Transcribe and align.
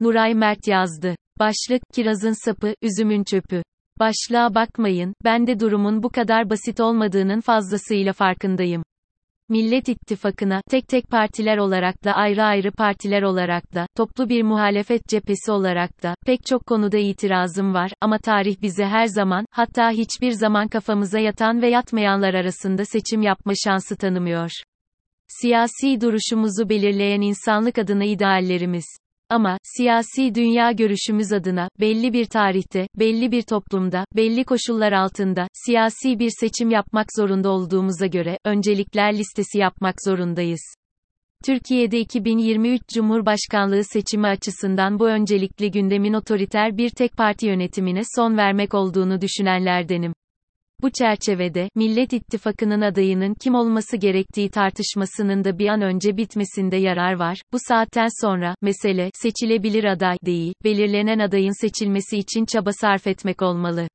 Nuray 0.00 0.34
Mert 0.34 0.68
yazdı. 0.68 1.16
Başlık, 1.38 1.82
kirazın 1.94 2.44
sapı, 2.44 2.74
üzümün 2.82 3.24
çöpü. 3.24 3.62
Başlığa 3.98 4.54
bakmayın, 4.54 5.14
ben 5.24 5.46
de 5.46 5.60
durumun 5.60 6.02
bu 6.02 6.08
kadar 6.08 6.50
basit 6.50 6.80
olmadığının 6.80 7.40
fazlasıyla 7.40 8.12
farkındayım. 8.12 8.82
Millet 9.48 9.88
İttifakı'na, 9.88 10.60
tek 10.70 10.88
tek 10.88 11.08
partiler 11.08 11.58
olarak 11.58 12.04
da 12.04 12.12
ayrı 12.12 12.42
ayrı 12.42 12.72
partiler 12.72 13.22
olarak 13.22 13.74
da, 13.74 13.86
toplu 13.96 14.28
bir 14.28 14.42
muhalefet 14.42 15.08
cephesi 15.08 15.52
olarak 15.52 16.02
da, 16.02 16.14
pek 16.26 16.46
çok 16.46 16.66
konuda 16.66 16.98
itirazım 16.98 17.74
var, 17.74 17.92
ama 18.00 18.18
tarih 18.18 18.62
bize 18.62 18.84
her 18.84 19.06
zaman, 19.06 19.46
hatta 19.50 19.90
hiçbir 19.90 20.32
zaman 20.32 20.68
kafamıza 20.68 21.18
yatan 21.18 21.62
ve 21.62 21.68
yatmayanlar 21.68 22.34
arasında 22.34 22.84
seçim 22.84 23.22
yapma 23.22 23.52
şansı 23.64 23.96
tanımıyor. 23.96 24.50
Siyasi 25.28 26.00
duruşumuzu 26.00 26.68
belirleyen 26.68 27.20
insanlık 27.20 27.78
adına 27.78 28.04
ideallerimiz. 28.04 28.84
Ama, 29.28 29.58
siyasi 29.62 30.34
dünya 30.34 30.72
görüşümüz 30.72 31.32
adına, 31.32 31.68
belli 31.80 32.12
bir 32.12 32.24
tarihte, 32.24 32.88
belli 32.98 33.32
bir 33.32 33.42
toplumda, 33.42 34.04
belli 34.16 34.44
koşullar 34.44 34.92
altında, 34.92 35.48
siyasi 35.66 36.18
bir 36.18 36.30
seçim 36.40 36.70
yapmak 36.70 37.06
zorunda 37.16 37.50
olduğumuza 37.50 38.06
göre, 38.06 38.38
öncelikler 38.44 39.18
listesi 39.18 39.58
yapmak 39.58 39.94
zorundayız. 40.04 40.74
Türkiye'de 41.44 42.00
2023 42.00 42.82
Cumhurbaşkanlığı 42.94 43.84
seçimi 43.84 44.26
açısından 44.26 44.98
bu 44.98 45.08
öncelikli 45.08 45.70
gündemin 45.70 46.12
otoriter 46.12 46.76
bir 46.76 46.90
tek 46.90 47.16
parti 47.16 47.46
yönetimine 47.46 48.02
son 48.16 48.36
vermek 48.36 48.74
olduğunu 48.74 49.20
düşünenlerdenim. 49.20 50.12
Bu 50.84 50.90
çerçevede, 50.90 51.68
Millet 51.74 52.12
İttifakı'nın 52.12 52.80
adayının 52.80 53.34
kim 53.34 53.54
olması 53.54 53.96
gerektiği 53.96 54.50
tartışmasının 54.50 55.44
da 55.44 55.58
bir 55.58 55.68
an 55.68 55.82
önce 55.82 56.16
bitmesinde 56.16 56.76
yarar 56.76 57.12
var. 57.12 57.42
Bu 57.52 57.56
saatten 57.68 58.08
sonra, 58.20 58.54
mesele, 58.62 59.10
seçilebilir 59.14 59.84
aday 59.84 60.16
değil, 60.26 60.54
belirlenen 60.64 61.18
adayın 61.18 61.60
seçilmesi 61.60 62.18
için 62.18 62.44
çaba 62.44 62.72
sarf 62.72 63.06
etmek 63.06 63.42
olmalı. 63.42 63.88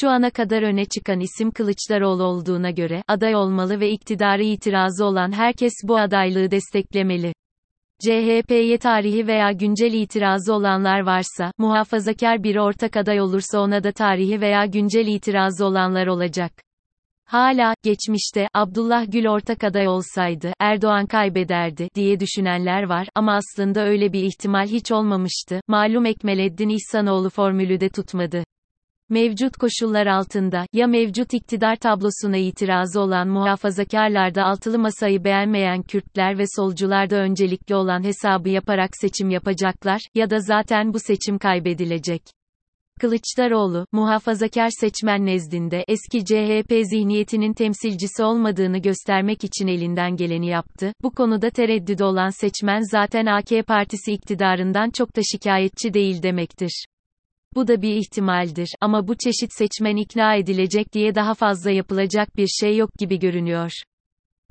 Şu 0.00 0.08
ana 0.08 0.30
kadar 0.30 0.62
öne 0.62 0.84
çıkan 0.84 1.20
isim 1.20 1.50
Kılıçdaroğlu 1.50 2.22
olduğuna 2.22 2.70
göre, 2.70 3.02
aday 3.08 3.34
olmalı 3.34 3.80
ve 3.80 3.90
iktidarı 3.90 4.42
itirazı 4.42 5.04
olan 5.04 5.32
herkes 5.32 5.72
bu 5.84 5.98
adaylığı 5.98 6.50
desteklemeli. 6.50 7.32
CHP'ye 8.04 8.78
tarihi 8.78 9.26
veya 9.26 9.52
güncel 9.52 9.92
itirazı 9.92 10.54
olanlar 10.54 11.00
varsa, 11.00 11.52
muhafazakar 11.58 12.42
biri 12.42 12.60
ortak 12.60 12.96
aday 12.96 13.20
olursa 13.20 13.60
ona 13.60 13.84
da 13.84 13.92
tarihi 13.92 14.40
veya 14.40 14.66
güncel 14.66 15.06
itirazı 15.06 15.66
olanlar 15.66 16.06
olacak. 16.06 16.52
Hala, 17.26 17.74
geçmişte, 17.82 18.48
Abdullah 18.54 19.12
Gül 19.12 19.26
ortak 19.26 19.64
aday 19.64 19.88
olsaydı, 19.88 20.52
Erdoğan 20.60 21.06
kaybederdi, 21.06 21.88
diye 21.94 22.20
düşünenler 22.20 22.82
var, 22.82 23.08
ama 23.14 23.34
aslında 23.34 23.84
öyle 23.84 24.12
bir 24.12 24.22
ihtimal 24.22 24.66
hiç 24.66 24.92
olmamıştı, 24.92 25.60
malum 25.68 26.06
Ekmeleddin 26.06 26.68
İhsanoğlu 26.68 27.30
formülü 27.30 27.80
de 27.80 27.88
tutmadı. 27.88 28.44
Mevcut 29.10 29.56
koşullar 29.56 30.06
altında, 30.06 30.66
ya 30.72 30.86
mevcut 30.86 31.34
iktidar 31.34 31.76
tablosuna 31.76 32.36
itirazı 32.36 33.00
olan 33.00 33.28
muhafazakarlarda 33.28 34.44
altılı 34.44 34.78
masayı 34.78 35.24
beğenmeyen 35.24 35.82
Kürtler 35.82 36.38
ve 36.38 36.44
solcularda 36.56 37.16
öncelikli 37.16 37.74
olan 37.74 38.04
hesabı 38.04 38.48
yaparak 38.48 38.90
seçim 39.00 39.30
yapacaklar, 39.30 40.00
ya 40.14 40.30
da 40.30 40.38
zaten 40.38 40.94
bu 40.94 40.98
seçim 40.98 41.38
kaybedilecek. 41.38 42.22
Kılıçdaroğlu, 43.00 43.86
muhafazakar 43.92 44.68
seçmen 44.80 45.26
nezdinde 45.26 45.84
eski 45.88 46.24
CHP 46.24 46.72
zihniyetinin 46.90 47.52
temsilcisi 47.52 48.22
olmadığını 48.22 48.78
göstermek 48.78 49.44
için 49.44 49.66
elinden 49.66 50.16
geleni 50.16 50.48
yaptı. 50.48 50.92
Bu 51.02 51.10
konuda 51.10 51.50
tereddüt 51.50 52.00
olan 52.00 52.30
seçmen 52.30 52.80
zaten 52.90 53.26
AK 53.26 53.66
Partisi 53.66 54.12
iktidarından 54.12 54.90
çok 54.90 55.16
da 55.16 55.20
şikayetçi 55.32 55.94
değil 55.94 56.22
demektir. 56.22 56.84
Bu 57.54 57.68
da 57.68 57.82
bir 57.82 57.96
ihtimaldir 57.96 58.68
ama 58.80 59.08
bu 59.08 59.14
çeşit 59.16 59.52
seçmen 59.52 59.96
ikna 59.96 60.34
edilecek 60.34 60.92
diye 60.92 61.14
daha 61.14 61.34
fazla 61.34 61.70
yapılacak 61.70 62.36
bir 62.36 62.46
şey 62.46 62.76
yok 62.76 62.90
gibi 62.98 63.18
görünüyor. 63.18 63.70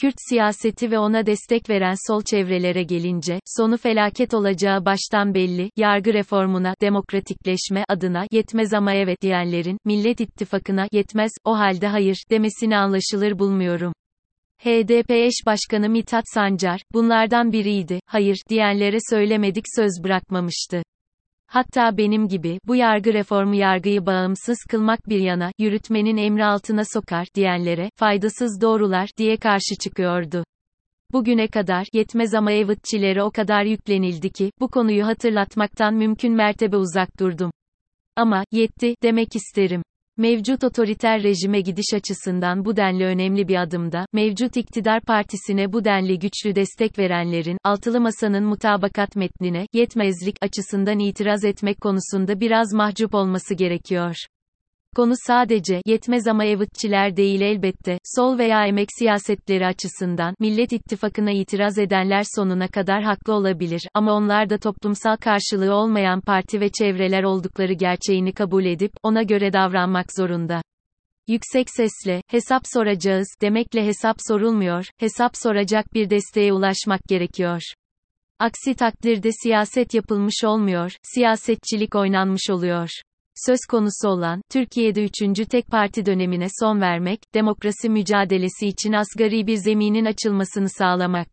Kürt 0.00 0.14
siyaseti 0.28 0.90
ve 0.90 0.98
ona 0.98 1.26
destek 1.26 1.70
veren 1.70 1.94
sol 2.06 2.22
çevrelere 2.22 2.82
gelince, 2.82 3.40
sonu 3.56 3.76
felaket 3.76 4.34
olacağı 4.34 4.84
baştan 4.84 5.34
belli, 5.34 5.70
yargı 5.76 6.12
reformuna, 6.12 6.74
demokratikleşme 6.80 7.84
adına, 7.88 8.26
yetmez 8.32 8.74
ama 8.74 8.92
evet 8.92 9.22
diyenlerin, 9.22 9.78
Millet 9.84 10.20
İttifakı'na, 10.20 10.88
yetmez, 10.92 11.32
o 11.44 11.58
halde 11.58 11.86
hayır, 11.86 12.16
demesini 12.30 12.76
anlaşılır 12.76 13.38
bulmuyorum. 13.38 13.92
HDP 14.58 15.10
eş 15.10 15.34
başkanı 15.46 15.88
Mithat 15.88 16.24
Sancar, 16.34 16.80
bunlardan 16.92 17.52
biriydi, 17.52 18.00
hayır, 18.06 18.36
diyenlere 18.48 18.98
söylemedik 19.10 19.64
söz 19.76 19.92
bırakmamıştı. 20.04 20.82
Hatta 21.56 21.96
benim 21.96 22.28
gibi, 22.28 22.58
bu 22.66 22.76
yargı 22.76 23.12
reformu 23.12 23.54
yargıyı 23.54 24.06
bağımsız 24.06 24.58
kılmak 24.70 25.08
bir 25.08 25.18
yana, 25.18 25.52
yürütmenin 25.58 26.16
emri 26.16 26.44
altına 26.44 26.82
sokar, 26.84 27.26
diyenlere, 27.34 27.90
faydasız 27.96 28.60
doğrular, 28.60 29.10
diye 29.18 29.36
karşı 29.36 29.76
çıkıyordu. 29.82 30.44
Bugüne 31.12 31.48
kadar, 31.48 31.86
yetmez 31.92 32.34
ama 32.34 32.52
evıtçilere 32.52 33.22
o 33.22 33.30
kadar 33.30 33.64
yüklenildi 33.64 34.30
ki, 34.30 34.50
bu 34.60 34.68
konuyu 34.68 35.06
hatırlatmaktan 35.06 35.94
mümkün 35.94 36.32
mertebe 36.32 36.76
uzak 36.76 37.20
durdum. 37.20 37.50
Ama, 38.16 38.44
yetti, 38.52 38.94
demek 39.02 39.36
isterim. 39.36 39.82
Mevcut 40.18 40.64
otoriter 40.64 41.22
rejime 41.22 41.60
gidiş 41.60 41.94
açısından 41.94 42.64
bu 42.64 42.76
denli 42.76 43.04
önemli 43.04 43.48
bir 43.48 43.62
adımda, 43.62 44.06
mevcut 44.12 44.56
iktidar 44.56 45.00
partisine 45.00 45.72
bu 45.72 45.84
denli 45.84 46.18
güçlü 46.18 46.54
destek 46.54 46.98
verenlerin, 46.98 47.58
altılı 47.64 48.00
masanın 48.00 48.44
mutabakat 48.44 49.16
metnine, 49.16 49.66
yetmezlik 49.72 50.36
açısından 50.40 50.98
itiraz 50.98 51.44
etmek 51.44 51.80
konusunda 51.80 52.40
biraz 52.40 52.72
mahcup 52.72 53.14
olması 53.14 53.54
gerekiyor. 53.54 54.16
Konu 54.96 55.12
sadece, 55.26 55.82
yetmez 55.86 56.26
ama 56.26 56.44
evıtçiler 56.44 57.16
değil 57.16 57.40
elbette, 57.40 57.98
sol 58.04 58.38
veya 58.38 58.66
emek 58.66 58.88
siyasetleri 58.98 59.66
açısından, 59.66 60.34
Millet 60.40 60.72
İttifakı'na 60.72 61.30
itiraz 61.30 61.78
edenler 61.78 62.22
sonuna 62.36 62.68
kadar 62.68 63.02
haklı 63.02 63.32
olabilir, 63.32 63.88
ama 63.94 64.12
onlar 64.12 64.50
da 64.50 64.58
toplumsal 64.58 65.16
karşılığı 65.16 65.74
olmayan 65.74 66.20
parti 66.20 66.60
ve 66.60 66.68
çevreler 66.68 67.22
oldukları 67.22 67.72
gerçeğini 67.72 68.32
kabul 68.32 68.64
edip, 68.64 68.92
ona 69.02 69.22
göre 69.22 69.52
davranmak 69.52 70.06
zorunda. 70.16 70.62
Yüksek 71.28 71.66
sesle, 71.70 72.22
hesap 72.28 72.62
soracağız, 72.64 73.28
demekle 73.42 73.86
hesap 73.86 74.16
sorulmuyor, 74.28 74.86
hesap 74.98 75.36
soracak 75.36 75.94
bir 75.94 76.10
desteğe 76.10 76.52
ulaşmak 76.52 77.00
gerekiyor. 77.08 77.62
Aksi 78.38 78.74
takdirde 78.74 79.30
siyaset 79.42 79.94
yapılmış 79.94 80.44
olmuyor, 80.44 80.92
siyasetçilik 81.02 81.94
oynanmış 81.94 82.50
oluyor 82.50 82.88
söz 83.46 83.58
konusu 83.70 84.08
olan, 84.08 84.40
Türkiye'de 84.50 85.04
üçüncü 85.04 85.44
tek 85.44 85.66
parti 85.66 86.06
dönemine 86.06 86.46
son 86.60 86.80
vermek, 86.80 87.20
demokrasi 87.34 87.88
mücadelesi 87.88 88.66
için 88.66 88.92
asgari 88.92 89.46
bir 89.46 89.56
zeminin 89.56 90.04
açılmasını 90.04 90.68
sağlamak. 90.68 91.28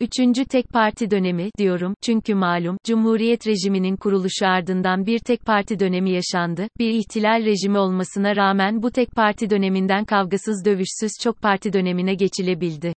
Üçüncü 0.00 0.44
tek 0.44 0.68
parti 0.68 1.10
dönemi, 1.10 1.50
diyorum, 1.58 1.94
çünkü 2.02 2.34
malum, 2.34 2.76
Cumhuriyet 2.84 3.46
rejiminin 3.46 3.96
kuruluşu 3.96 4.46
ardından 4.46 5.06
bir 5.06 5.18
tek 5.18 5.44
parti 5.46 5.80
dönemi 5.80 6.10
yaşandı, 6.10 6.68
bir 6.78 6.90
ihtilal 6.90 7.44
rejimi 7.44 7.78
olmasına 7.78 8.36
rağmen 8.36 8.82
bu 8.82 8.90
tek 8.90 9.10
parti 9.10 9.50
döneminden 9.50 10.04
kavgasız 10.04 10.64
dövüşsüz 10.64 11.12
çok 11.22 11.42
parti 11.42 11.72
dönemine 11.72 12.14
geçilebildi. 12.14 12.94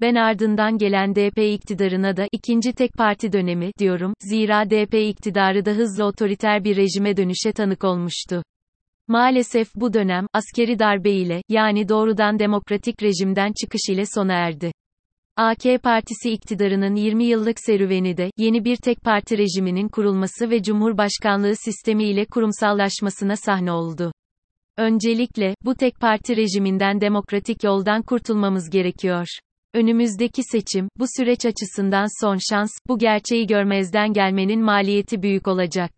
Ben 0.00 0.14
ardından 0.14 0.78
gelen 0.78 1.14
DP 1.14 1.38
iktidarına 1.38 2.16
da 2.16 2.26
ikinci 2.32 2.72
tek 2.72 2.92
parti 2.92 3.32
dönemi 3.32 3.70
diyorum. 3.78 4.14
Zira 4.20 4.70
DP 4.70 4.94
iktidarı 4.94 5.64
da 5.64 5.70
hızlı 5.70 6.04
otoriter 6.04 6.64
bir 6.64 6.76
rejime 6.76 7.16
dönüşe 7.16 7.52
tanık 7.52 7.84
olmuştu. 7.84 8.42
Maalesef 9.08 9.74
bu 9.74 9.92
dönem 9.92 10.26
askeri 10.32 10.78
darbe 10.78 11.10
ile 11.10 11.42
yani 11.48 11.88
doğrudan 11.88 12.38
demokratik 12.38 13.02
rejimden 13.02 13.52
çıkış 13.60 13.80
ile 13.90 14.04
sona 14.14 14.32
erdi. 14.32 14.72
AK 15.36 15.82
Partisi 15.82 16.30
iktidarının 16.30 16.94
20 16.94 17.24
yıllık 17.24 17.60
serüveni 17.60 18.16
de 18.16 18.30
yeni 18.36 18.64
bir 18.64 18.76
tek 18.76 19.02
parti 19.02 19.38
rejiminin 19.38 19.88
kurulması 19.88 20.50
ve 20.50 20.62
cumhurbaşkanlığı 20.62 21.56
sistemi 21.56 22.04
ile 22.04 22.24
kurumsallaşmasına 22.24 23.36
sahne 23.36 23.72
oldu. 23.72 24.12
Öncelikle 24.76 25.54
bu 25.64 25.74
tek 25.74 26.00
parti 26.00 26.36
rejiminden 26.36 27.00
demokratik 27.00 27.64
yoldan 27.64 28.02
kurtulmamız 28.02 28.70
gerekiyor. 28.70 29.26
Önümüzdeki 29.74 30.42
seçim, 30.42 30.88
bu 30.98 31.04
süreç 31.16 31.46
açısından 31.46 32.24
son 32.24 32.38
şans, 32.50 32.70
bu 32.88 32.98
gerçeği 32.98 33.46
görmezden 33.46 34.12
gelmenin 34.12 34.62
maliyeti 34.62 35.22
büyük 35.22 35.48
olacak. 35.48 35.92